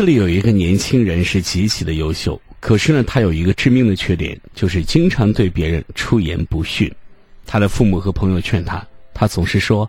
[0.00, 6.90] 子里有一个年轻人是极其的优秀，可是呢，他有一个致命的缺点，就是经常对别人出言不逊。
[7.44, 8.82] 他的父母和朋友劝他，
[9.12, 9.86] 他总是说：“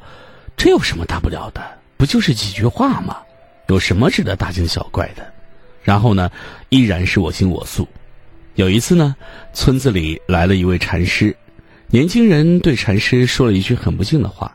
[0.58, 1.62] 这有什么大不了的？
[1.96, 3.20] 不就是几句话吗？
[3.70, 5.26] 有什么值得大惊小怪的？”
[5.82, 6.30] 然后呢，
[6.68, 7.88] 依然是我行我素。
[8.56, 9.16] 有一次呢，
[9.54, 11.34] 村子里来了一位禅师，
[11.88, 14.54] 年轻人对禅师说了一句很不敬的话，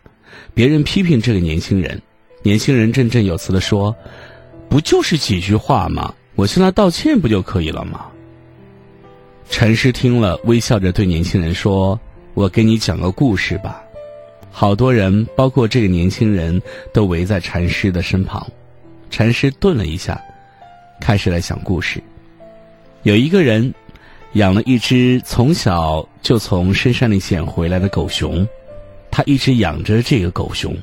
[0.53, 1.99] 别人批评这个年轻人，
[2.43, 3.97] 年轻人振振有词的说。
[4.69, 6.15] 不就是几句话吗？
[6.35, 8.07] 我向他道歉不就可以了吗？
[9.49, 11.99] 禅师听了，微笑着对年轻人说
[12.35, 13.83] ：“我给你讲个故事吧。”
[14.51, 16.61] 好多人，包括这个年轻人
[16.93, 18.47] 都围在禅师的身旁。
[19.09, 20.21] 禅师顿了一下，
[21.01, 22.03] 开始来讲故事。
[23.03, 23.73] 有一个人
[24.33, 28.47] 养了一只从小就从深山里捡回来的狗熊，
[29.11, 30.77] 他一直养着这个狗熊。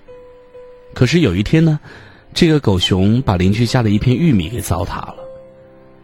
[0.93, 1.79] 可是有一天呢？
[2.33, 5.15] 这个狗熊把邻居家的一片玉米给糟蹋了，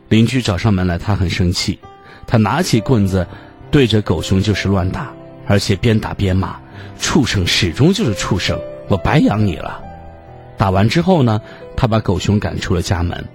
[0.10, 1.80] 邻居找上门来，他很生气，
[2.28, 3.26] 他拿起棍子，
[3.72, 5.12] 对着狗熊就是乱打，
[5.48, 6.60] 而且边打边骂
[7.00, 8.60] ：“畜生，始终就是畜生，
[8.90, 9.84] 我白养你了。”
[10.56, 11.42] 打完之后呢，
[11.76, 13.26] 他把狗熊赶出了家门。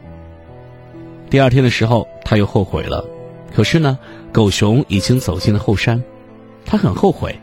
[1.28, 3.04] 第二天的时候，他又后悔了，
[3.52, 3.98] 可是呢，
[4.30, 6.00] 狗熊已经走进了后山，
[6.64, 7.40] 他很后悔，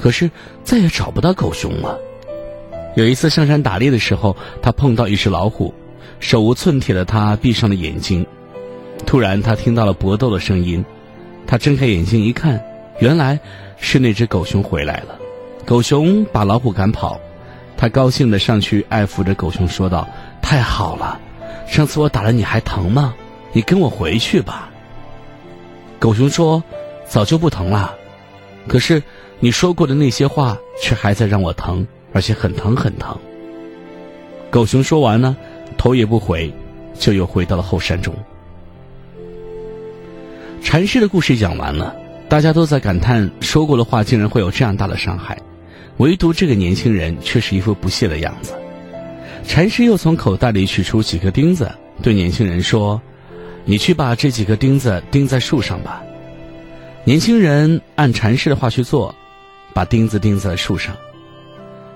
[0.00, 0.30] 可是
[0.64, 1.98] 再也找不到狗熊了。
[2.94, 5.72] 有一次上山打猎的时候，他碰到一只老虎，
[6.18, 8.26] 手无寸铁的他闭上了眼睛。
[9.06, 10.84] 突然，他听到了搏斗的声音，
[11.46, 12.60] 他睁开眼睛一看，
[12.98, 13.38] 原来
[13.78, 15.18] 是那只狗熊回来了。
[15.64, 17.20] 狗熊把老虎赶跑，
[17.76, 20.08] 他高兴的上去爱抚着狗熊，说道
[20.42, 21.20] ：“太好了，
[21.68, 23.14] 上次我打了你还疼吗？
[23.52, 24.70] 你跟我回去吧。”
[26.00, 26.62] 狗熊说
[27.06, 27.94] ：“早就不疼了，
[28.66, 29.02] 可是
[29.38, 33.16] 你说过的那些话却还在让我疼。”而且很疼很疼。
[34.50, 35.36] 狗熊说完呢，
[35.76, 36.52] 头也不回，
[36.98, 38.14] 就又回到了后山中。
[40.62, 41.94] 禅师的故事讲完了，
[42.28, 45.38] 大家都在感叹说过的话竟然会有这样大的伤害，
[45.98, 48.52] 唯独这个年轻人却是一副不屑的样子。
[49.46, 51.70] 禅师又从口袋里取出几颗钉子，
[52.02, 53.00] 对年轻人说
[53.64, 56.02] ：“你去把这几颗钉子钉在树上吧。”
[57.04, 59.14] 年轻人按禅师的话去做，
[59.72, 60.94] 把钉子钉在了树上。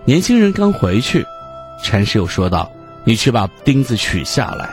[0.04, 1.24] 年轻人刚回去，
[1.82, 2.70] 禅师又说道
[3.04, 4.68] ：“你去把钉子取下来。”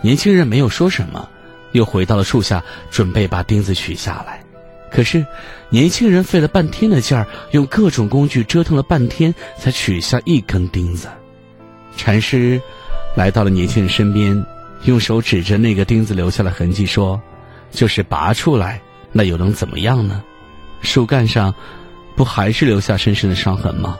[0.00, 1.28] 年轻人没有说什么，
[1.72, 4.42] 又回到了树下，准备把钉子取下来。
[4.90, 5.24] 可是，
[5.68, 11.08] 年轻人费了半天的劲儿，用各种工具折腾了半天，才取下一根钉子。
[11.96, 12.60] 禅师
[13.14, 14.44] 来到了年轻人身边，
[14.84, 17.20] 用手指着那个钉子留下的痕迹说
[17.70, 18.80] ：“就是拔出来，
[19.12, 20.22] 那又能怎么样呢？
[20.80, 21.54] 树干上
[22.16, 23.98] 不还是留下深深的伤痕吗？”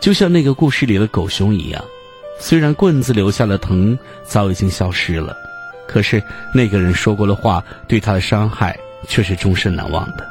[0.00, 1.84] 就像那个故事里的狗熊一样，
[2.38, 5.36] 虽然棍子留下的疼早已经消失了，
[5.88, 6.22] 可是
[6.54, 8.78] 那个人说过的话对他的伤害
[9.08, 10.26] 却是终身难忘的。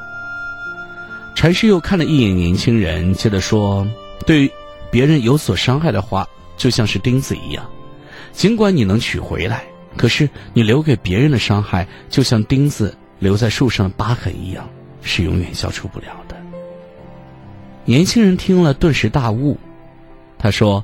[1.35, 3.85] 禅师又看了一眼年轻人，接着说
[4.25, 4.49] ：“对
[4.89, 7.69] 别人有所伤害的话，就像是钉子一样，
[8.31, 9.65] 尽管你能取回来，
[9.97, 14.69] 可是你留给别人的伤害，就像钉子留在树上的疤痕一样，
[15.01, 16.05] 是永远消除不了。”
[17.87, 19.55] 年轻人听了，顿时大悟。
[20.39, 20.83] 他说：“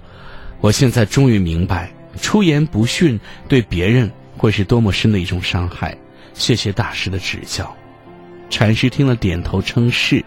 [0.61, 1.91] 我现在终于明白，
[2.21, 5.97] 出言不逊对别人会是多么深的一种伤害。
[6.35, 7.75] 谢谢大师的指教。”
[8.51, 10.23] 禅师听了，点头称是，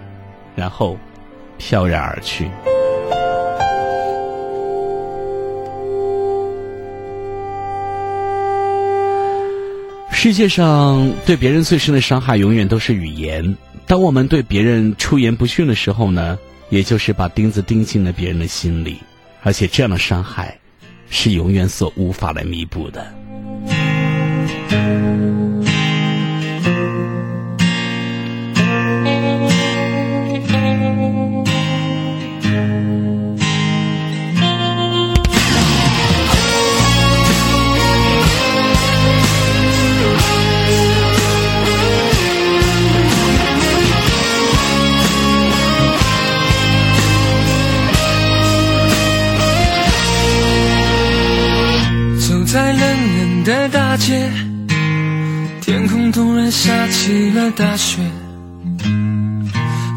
[0.56, 0.98] 然后
[1.58, 2.50] 飘然而去。
[10.10, 13.56] 世界上对别人最深的伤害，永远都是语言。
[13.86, 16.36] 当我们对别人出言不逊的时候呢？
[16.74, 18.98] 也就是把钉子钉进了别人的心里，
[19.44, 20.58] 而且这样的伤害，
[21.08, 23.23] 是永远所无法来弥补的。
[53.94, 54.28] 大街，
[55.60, 58.00] 天空突然下起了大雪，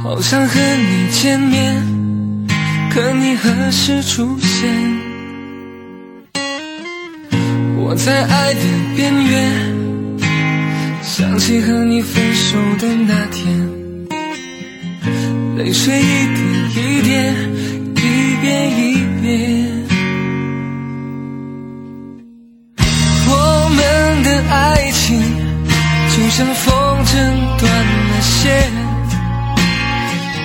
[0.03, 1.83] 好想和你见面，
[2.91, 4.69] 可你何时出现？
[7.79, 8.59] 我在爱的
[8.95, 9.51] 边缘，
[11.01, 13.67] 想起和你分手的那天，
[15.57, 16.39] 泪水一点
[16.69, 17.33] 一点，
[17.95, 18.96] 一遍一
[24.49, 25.19] 爱情
[26.15, 26.73] 就像风
[27.05, 27.13] 筝
[27.59, 27.71] 断
[28.09, 28.71] 了线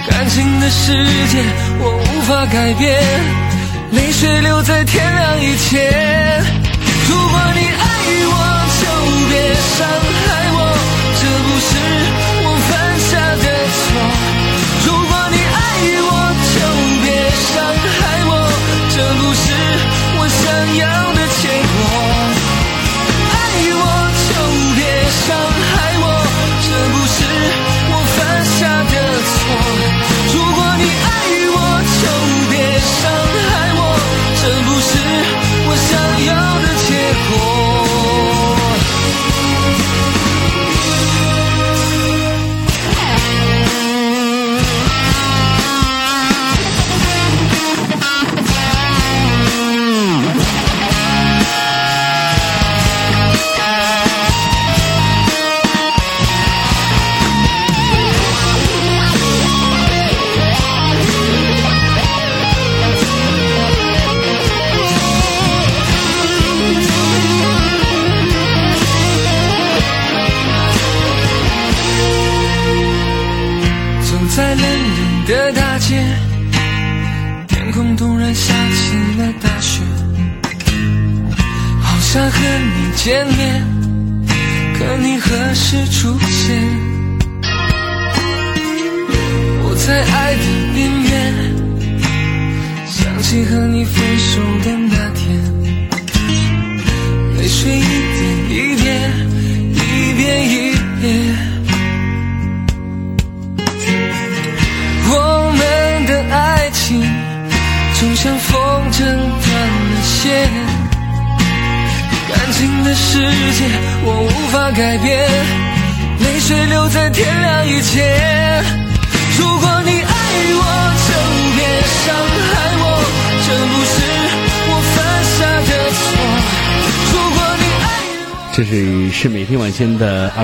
[0.09, 0.93] 感情的世
[1.28, 1.45] 界
[1.80, 3.03] 我无法改变
[3.93, 6.45] 泪水留在天亮以前
[7.09, 7.84] 如果你爱
[8.28, 8.36] 我
[8.80, 8.84] 就
[9.28, 9.86] 别伤
[10.26, 10.72] 害我。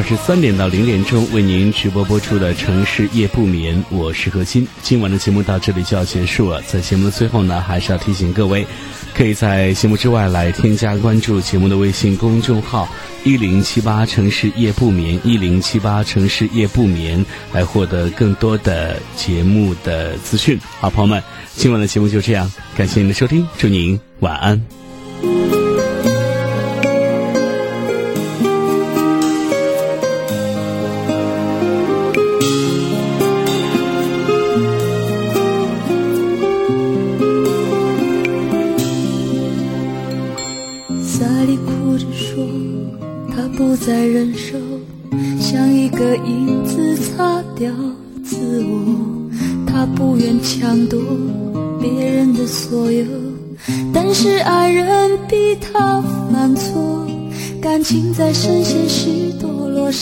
[0.09, 4.66] 十三点到零点钟为您直播播出的城市夜不眠，我是何鑫。
[4.80, 8.66] 今晚的节目到这里就要结束了，在节目的最后呢，还是要提醒各位，
[9.14, 12.88] 可以在节目之外来添加关注节目的微信公众号
[13.22, 20.59] 一零七八城市夜不眠一零七八城市夜不眠，来获得更多的节目的资讯。
[20.80, 21.22] 好，朋友们，
[21.54, 24.88] 今晚的节目就这样，感谢您的收听，祝您晚安。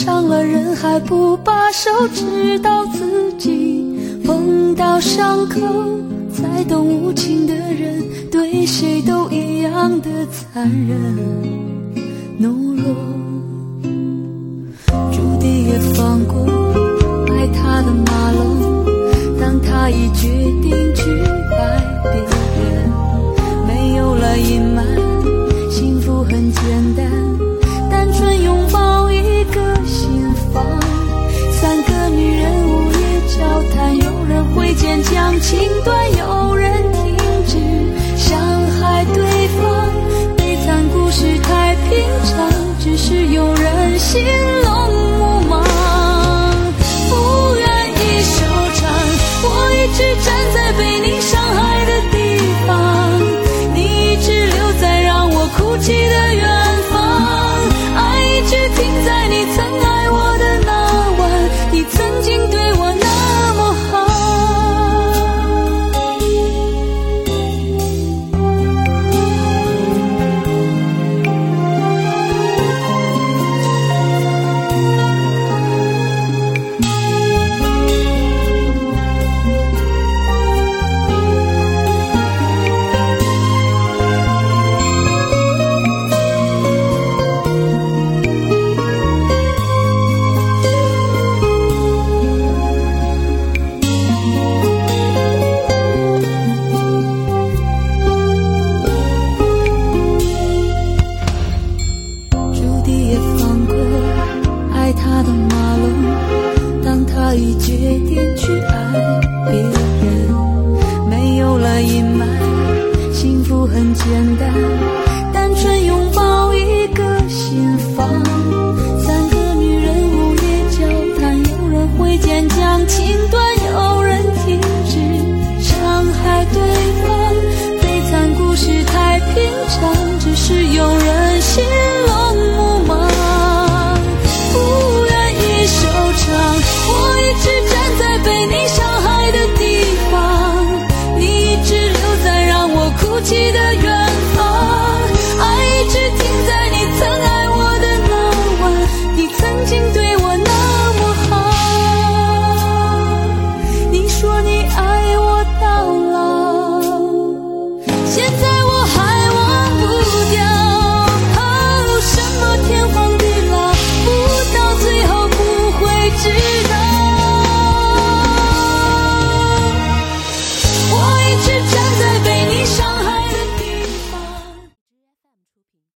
[0.06, 3.84] 伤了人还不罢手，直到自己
[4.24, 5.60] 碰到伤口。
[6.32, 11.12] 才懂无情的人对谁都一样的残忍
[12.40, 12.94] 懦弱，